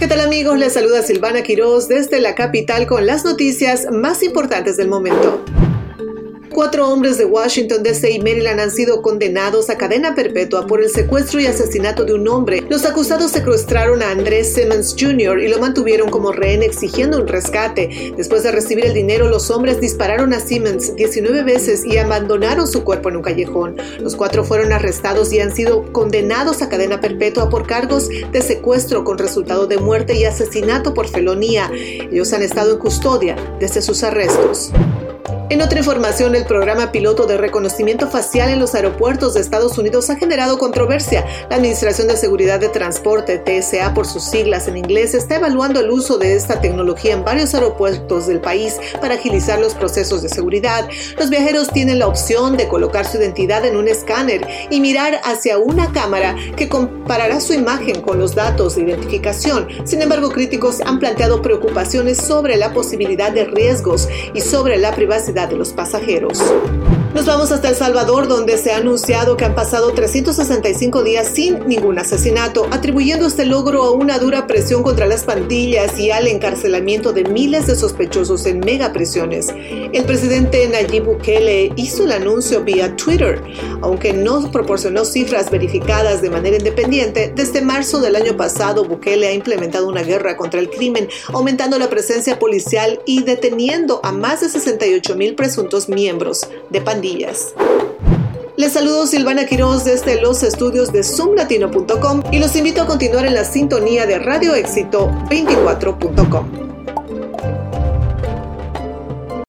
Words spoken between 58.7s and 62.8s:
de identificación. Sin embargo, críticos han planteado preocupaciones sobre la